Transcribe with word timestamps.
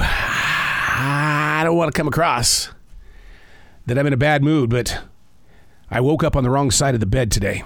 Ah, 0.00 1.60
I 1.60 1.64
don't 1.64 1.76
want 1.76 1.92
to 1.92 1.98
come 1.98 2.08
across 2.08 2.70
that 3.86 3.98
I'm 3.98 4.06
in 4.06 4.12
a 4.12 4.18
bad 4.18 4.42
mood, 4.42 4.70
but 4.70 5.02
I 5.90 6.00
woke 6.00 6.22
up 6.22 6.36
on 6.36 6.44
the 6.44 6.50
wrong 6.50 6.70
side 6.70 6.94
of 6.94 7.00
the 7.00 7.06
bed 7.06 7.30
today. 7.30 7.62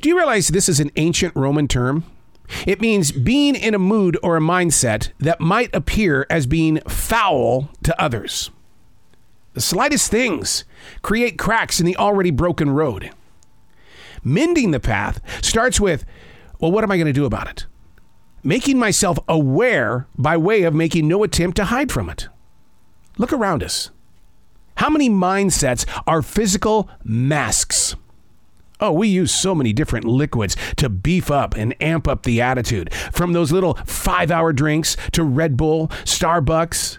Do 0.00 0.08
you 0.08 0.16
realize 0.16 0.48
this 0.48 0.68
is 0.68 0.80
an 0.80 0.90
ancient 0.96 1.34
Roman 1.34 1.66
term? 1.66 2.04
It 2.66 2.80
means 2.80 3.10
being 3.10 3.54
in 3.54 3.74
a 3.74 3.78
mood 3.78 4.18
or 4.22 4.36
a 4.36 4.40
mindset 4.40 5.10
that 5.18 5.40
might 5.40 5.74
appear 5.74 6.26
as 6.30 6.46
being 6.46 6.80
foul 6.88 7.70
to 7.82 8.00
others. 8.00 8.50
The 9.54 9.60
slightest 9.60 10.10
things 10.10 10.64
create 11.02 11.38
cracks 11.38 11.80
in 11.80 11.86
the 11.86 11.96
already 11.96 12.30
broken 12.30 12.70
road. 12.70 13.10
Mending 14.22 14.70
the 14.70 14.80
path 14.80 15.20
starts 15.44 15.80
with, 15.80 16.04
well, 16.60 16.70
what 16.70 16.84
am 16.84 16.92
I 16.92 16.96
going 16.96 17.06
to 17.06 17.12
do 17.12 17.24
about 17.24 17.48
it? 17.48 17.66
Making 18.44 18.78
myself 18.78 19.18
aware 19.28 20.08
by 20.18 20.36
way 20.36 20.62
of 20.62 20.74
making 20.74 21.06
no 21.06 21.22
attempt 21.22 21.56
to 21.58 21.66
hide 21.66 21.92
from 21.92 22.10
it. 22.10 22.28
Look 23.16 23.32
around 23.32 23.62
us. 23.62 23.90
How 24.76 24.90
many 24.90 25.08
mindsets 25.08 25.86
are 26.08 26.22
physical 26.22 26.90
masks? 27.04 27.94
Oh, 28.80 28.90
we 28.90 29.06
use 29.06 29.32
so 29.32 29.54
many 29.54 29.72
different 29.72 30.06
liquids 30.06 30.56
to 30.76 30.88
beef 30.88 31.30
up 31.30 31.56
and 31.56 31.80
amp 31.80 32.08
up 32.08 32.24
the 32.24 32.40
attitude. 32.40 32.92
From 33.12 33.32
those 33.32 33.52
little 33.52 33.74
five 33.84 34.32
hour 34.32 34.52
drinks 34.52 34.96
to 35.12 35.22
Red 35.22 35.56
Bull, 35.56 35.86
Starbucks, 36.04 36.98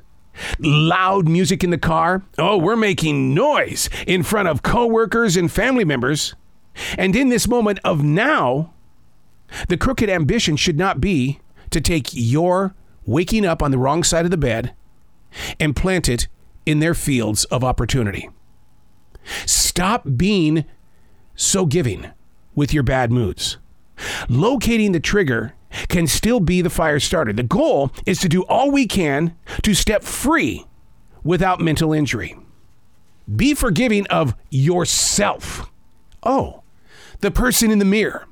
loud 0.60 1.28
music 1.28 1.62
in 1.62 1.72
the 1.72 1.78
car. 1.78 2.24
Oh, 2.38 2.58
we're 2.58 2.78
making 2.78 3.34
noise 3.34 3.90
in 4.08 4.24
front 4.24 4.48
of 4.48 4.64
coworkers 4.64 5.36
and 5.36 5.52
family 5.52 5.84
members. 5.84 6.36
And 6.98 7.18
in 7.18 7.28
this 7.28 7.50
moment 7.50 7.80
of 7.84 8.02
now, 8.02 8.72
the 9.68 9.78
crooked 9.78 10.10
ambition 10.10 10.56
should 10.56 10.78
not 10.78 11.02
be 11.02 11.40
to 11.74 11.82
take 11.82 12.10
your 12.14 12.76
waking 13.06 13.46
up 13.46 13.62
on 13.62 13.72
the 13.72 13.78
wrong 13.78 14.04
side 14.04 14.26
of 14.26 14.32
the 14.32 14.38
bed 14.38 14.74
and 15.60 15.76
plant 15.76 16.08
it 16.08 16.28
in 16.66 16.80
their 16.80 16.94
fields 16.94 17.46
of 17.46 17.64
opportunity. 17.64 18.30
Stop 19.46 20.06
being 20.16 20.66
so 21.36 21.66
giving 21.66 22.12
with 22.56 22.74
your 22.74 22.84
bad 22.84 23.12
moods. 23.12 23.58
Locating 24.30 24.92
the 24.92 25.00
trigger 25.00 25.54
can 25.88 26.08
still 26.08 26.40
be 26.40 26.62
the 26.62 26.70
fire 26.70 27.00
starter. 27.00 27.34
The 27.34 27.44
goal 27.44 27.92
is 28.06 28.20
to 28.20 28.30
do 28.30 28.44
all 28.44 28.72
we 28.72 28.86
can 28.86 29.36
to 29.64 29.74
step 29.74 30.04
free 30.04 30.66
without 31.24 31.60
mental 31.60 31.94
injury. 31.94 32.38
Be 33.34 33.54
forgiving 33.54 34.06
of 34.08 34.36
yourself. 34.50 35.72
Oh, 36.22 36.64
the 37.22 37.32
person 37.32 37.72
in 37.72 37.80
the 37.80 37.86
mirror. 37.86 38.28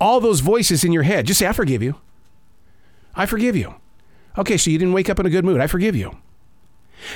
All 0.00 0.20
those 0.20 0.40
voices 0.40 0.84
in 0.84 0.92
your 0.92 1.02
head. 1.04 1.26
Just 1.26 1.40
say, 1.40 1.46
I 1.46 1.52
forgive 1.52 1.82
you. 1.82 1.96
I 3.16 3.26
forgive 3.26 3.56
you. 3.56 3.74
Okay, 4.36 4.56
so 4.56 4.70
you 4.70 4.78
didn't 4.78 4.94
wake 4.94 5.08
up 5.08 5.20
in 5.20 5.26
a 5.26 5.30
good 5.30 5.44
mood. 5.44 5.60
I 5.60 5.66
forgive 5.66 5.94
you. 5.94 6.16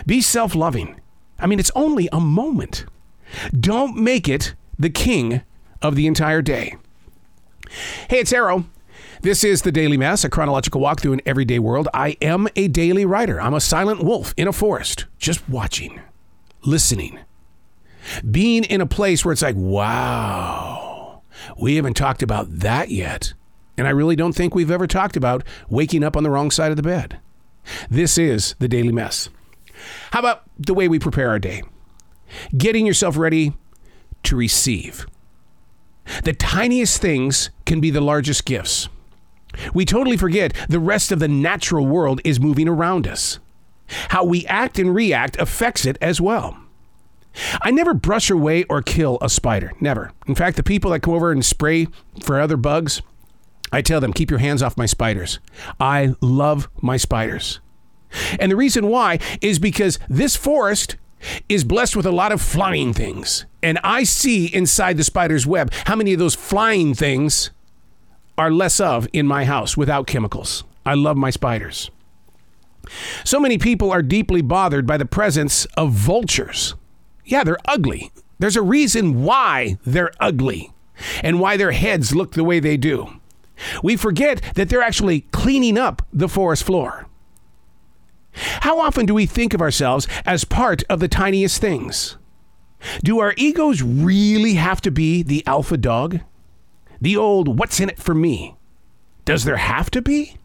Be 0.07 0.21
self 0.21 0.55
loving. 0.55 1.01
I 1.39 1.47
mean, 1.47 1.59
it's 1.59 1.71
only 1.75 2.09
a 2.13 2.21
moment. 2.21 2.85
Don't 3.59 3.97
make 3.97 4.29
it 4.29 4.55
the 4.79 4.91
king 4.91 5.43
of 5.83 5.95
the 5.95 6.07
entire 6.07 6.43
day. 6.43 6.77
Hey, 8.09 8.21
it's 8.21 8.33
Arroe. 8.33 8.65
This 9.21 9.43
is 9.43 9.63
the 9.63 9.73
Daily 9.73 9.97
Mess, 9.97 10.25
a 10.25 10.31
chronological 10.31 10.81
walkthrough 10.81 11.15
in 11.15 11.23
everyday 11.27 11.59
world. 11.59 11.89
I 11.93 12.17
am 12.23 12.49
a 12.55 12.69
daily 12.69 13.05
writer. 13.05 13.41
I'm 13.41 13.55
a 13.55 13.61
silent 13.61 14.03
wolf 14.03 14.33
in 14.37 14.47
a 14.47 14.53
forest, 14.53 15.07
just 15.19 15.47
watching, 15.49 16.01
listening, 16.65 17.19
being 18.31 18.63
in 18.65 18.81
a 18.81 18.87
place 18.87 19.25
where 19.25 19.33
it's 19.33 19.43
like, 19.43 19.57
wow, 19.57 21.23
we 21.61 21.75
haven't 21.77 21.95
talked 21.95 22.23
about 22.23 22.47
that 22.61 22.91
yet. 22.91 23.35
And 23.79 23.87
I 23.87 23.91
really 23.91 24.17
don't 24.17 24.35
think 24.35 24.55
we've 24.55 24.71
ever 24.71 24.87
talked 24.87 25.17
about 25.17 25.45
waking 25.71 26.05
up 26.05 26.17
on 26.17 26.25
the 26.25 26.31
wrong 26.31 26.51
side 26.51 26.71
of 26.71 26.77
the 26.77 26.83
bed. 26.83 27.19
This 27.89 28.19
is 28.19 28.55
the 28.59 28.69
Daily 28.69 28.93
Mess. 28.93 29.31
How 30.11 30.19
about 30.19 30.43
the 30.59 30.75
way 30.75 30.89
we 30.89 30.99
prepare 30.99 31.31
our 31.31 31.39
day? 31.39 31.63
Getting 32.57 32.85
yourself 32.87 33.17
ready 33.17 33.55
to 34.25 34.37
receive. 34.37 35.07
The 36.25 36.33
tiniest 36.33 37.01
things 37.01 37.51
can 37.67 37.81
be 37.81 37.91
the 37.91 38.01
largest 38.01 38.45
gifts. 38.45 38.89
We 39.73 39.85
totally 39.85 40.17
forget 40.17 40.55
the 40.69 40.81
rest 40.81 41.13
of 41.13 41.21
the 41.21 41.29
natural 41.29 41.87
world 41.87 42.21
is 42.25 42.41
moving 42.41 42.69
around 42.69 43.07
us. 43.07 43.39
How 44.09 44.25
we 44.25 44.45
act 44.47 44.79
and 44.79 44.95
react 44.95 45.39
affects 45.39 45.87
it 45.87 45.97
as 46.01 46.21
well. 46.21 46.59
I 47.63 47.71
never 47.71 47.95
brush 47.95 48.31
away 48.31 48.65
or 48.65 48.83
kill 48.83 49.19
a 49.23 49.29
spider. 49.29 49.73
Never. 49.81 50.13
In 50.27 50.35
fact, 50.35 50.57
the 50.57 50.63
people 50.63 50.91
that 50.91 51.01
come 51.01 51.15
over 51.15 51.31
and 51.31 51.45
spray 51.45 51.87
for 52.23 52.41
other 52.41 52.57
bugs, 52.57 53.01
I 53.73 53.83
tell 53.83 54.01
them, 54.01 54.13
keep 54.13 54.31
your 54.31 54.41
hands 54.41 54.63
off 54.63 54.77
my 54.77 54.87
spiders. 54.87 55.39
I 55.79 56.15
love 56.21 56.69
my 56.81 56.97
spiders. 56.97 57.61
And 58.39 58.51
the 58.51 58.57
reason 58.57 58.89
why 58.89 59.19
is 59.41 59.59
because 59.59 59.99
this 60.09 60.37
forest 60.37 60.97
is 61.49 61.65
blessed 61.65 61.97
with 61.97 62.07
a 62.07 62.13
lot 62.13 62.33
of 62.33 62.41
flying 62.41 62.93
things. 62.93 63.45
And 63.63 63.79
I 63.83 64.05
see 64.05 64.47
inside 64.47 64.97
the 64.97 65.05
spider's 65.05 65.47
web 65.47 65.73
how 65.87 65.97
many 65.97 66.13
of 66.13 66.19
those 66.19 66.35
flying 66.35 66.95
things 66.95 67.51
are 68.37 68.51
less 68.51 68.81
of 68.81 69.09
in 69.13 69.27
my 69.27 69.45
house 69.45 69.77
without 69.77 70.07
chemicals. 70.07 70.65
I 70.87 70.95
love 70.95 71.17
my 71.17 71.31
spiders. 71.31 71.91
So 73.25 73.39
many 73.39 73.59
people 73.59 73.91
are 73.91 74.03
deeply 74.03 74.41
bothered 74.41 74.87
by 74.87 74.97
the 74.97 75.05
presence 75.05 75.67
of 75.77 75.93
vultures. 75.93 76.75
Yeah, 77.25 77.45
they're 77.45 77.59
ugly. 77.67 78.11
There's 78.39 78.57
a 78.57 78.63
reason 78.63 79.23
why 79.23 79.77
they're 79.85 80.13
ugly 80.21 80.73
and 81.23 81.41
why 81.41 81.57
their 81.57 81.73
heads 81.73 82.15
look 82.15 82.33
the 82.33 82.45
way 82.45 82.61
they 82.61 82.77
do. 82.77 83.21
We 83.83 83.97
forget 83.97 84.43
that 84.55 84.69
they're 84.69 84.83
actually 84.83 85.23
cleaning 85.33 85.79
up 85.79 86.07
the 86.13 86.29
forest 86.29 86.65
floor. 86.65 87.07
How 88.33 88.79
often 88.79 89.07
do 89.07 89.15
we 89.15 89.27
think 89.27 89.55
of 89.55 89.61
ourselves 89.61 90.07
as 90.25 90.45
part 90.45 90.85
of 90.89 91.01
the 91.01 91.09
tiniest 91.09 91.61
things? 91.61 92.17
Do 93.03 93.19
our 93.19 93.35
egos 93.37 93.83
really 93.83 94.55
have 94.55 94.81
to 94.83 94.91
be 94.91 95.23
the 95.23 95.45
alpha 95.47 95.77
dog? 95.77 96.21
The 97.01 97.17
old, 97.17 97.59
what's 97.59 97.81
in 97.81 97.89
it 97.89 97.99
for 97.99 98.15
me? 98.15 98.57
Does 99.25 99.45
there 99.45 99.57
have 99.57 99.91
to 99.91 100.03
be? 100.03 100.37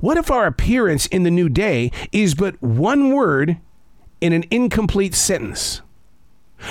What 0.00 0.16
if 0.16 0.30
our 0.30 0.46
appearance 0.46 1.06
in 1.06 1.22
the 1.22 1.30
new 1.30 1.48
day 1.48 1.90
is 2.12 2.34
but 2.34 2.60
one 2.62 3.10
word 3.10 3.58
in 4.20 4.32
an 4.32 4.44
incomplete 4.50 5.14
sentence? 5.14 5.82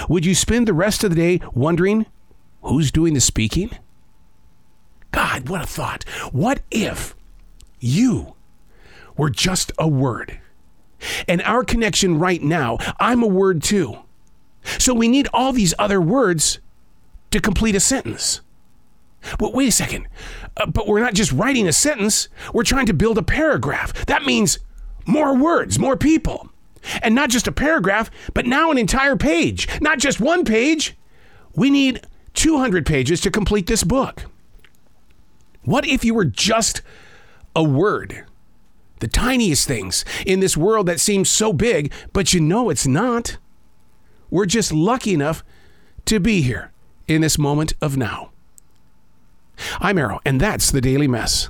Would 0.10 0.26
you 0.26 0.36
spend 0.36 0.68
the 0.68 0.74
rest 0.74 1.04
of 1.04 1.12
the 1.12 1.16
day 1.16 1.46
wondering 1.54 2.06
who's 2.64 2.92
doing 2.92 3.14
the 3.14 3.22
speaking? 3.22 3.70
God, 5.40 5.50
what 5.50 5.62
a 5.62 5.68
thought. 5.68 6.04
What 6.32 6.62
if 6.72 7.16
you 7.80 8.36
were 9.18 9.30
just 9.30 9.72
a 9.78 9.88
word. 9.88 10.40
And 11.28 11.42
our 11.44 11.64
connection 11.64 12.20
right 12.20 12.42
now, 12.42 12.78
I'm 13.00 13.22
a 13.22 13.28
word 13.28 13.62
too. 13.62 14.00
So 14.80 14.94
we 14.94 15.08
need 15.08 15.28
all 15.34 15.54
these 15.54 15.74
other 15.78 16.02
words 16.02 16.60
to 17.32 17.40
complete 17.40 17.76
a 17.76 17.80
sentence. 17.80 18.42
But 19.38 19.54
wait 19.54 19.68
a 19.68 19.72
second. 19.72 20.08
Uh, 20.58 20.66
but 20.68 20.88
we're 20.88 21.00
not 21.00 21.14
just 21.14 21.32
writing 21.32 21.68
a 21.68 21.74
sentence, 21.74 22.28
we're 22.54 22.64
trying 22.64 22.86
to 22.88 22.94
build 22.94 23.18
a 23.18 23.24
paragraph. 23.24 24.06
That 24.06 24.26
means 24.26 24.60
more 25.06 25.36
words, 25.36 25.78
more 25.80 25.98
people. 25.98 26.50
And 27.02 27.16
not 27.16 27.30
just 27.30 27.48
a 27.48 27.52
paragraph, 27.52 28.12
but 28.34 28.46
now 28.46 28.72
an 28.72 28.78
entire 28.78 29.16
page. 29.16 29.68
Not 29.82 30.00
just 30.00 30.20
one 30.20 30.46
page. 30.46 30.96
We 31.56 31.70
need 31.70 32.02
200 32.36 32.86
pages 32.86 33.22
to 33.22 33.32
complete 33.32 33.68
this 33.68 33.84
book. 33.84 34.26
What 35.66 35.86
if 35.86 36.06
you 36.06 36.14
were 36.14 36.26
just 36.26 36.82
a 37.56 37.64
word? 37.64 38.26
the 39.00 39.08
tiniest 39.08 39.68
things 39.68 40.06
in 40.26 40.40
this 40.40 40.58
world 40.58 40.88
that 40.88 41.00
seems 41.00 41.30
so 41.30 41.54
big, 41.54 41.92
but 42.14 42.34
you 42.34 42.40
know 42.40 42.70
it's 42.70 42.88
not. 42.88 43.38
We're 44.30 44.46
just 44.46 44.72
lucky 44.72 45.14
enough 45.14 45.44
to 46.06 46.20
be 46.20 46.42
here 46.42 46.72
in 47.08 47.22
this 47.22 47.38
moment 47.38 47.74
of 47.82 47.98
now. 47.98 48.32
I'm 49.80 49.98
Arroe, 49.98 50.22
and 50.26 50.42
that's 50.42 50.72
the 50.72 50.82
Daily 50.82 51.08
Mess. 51.08 51.50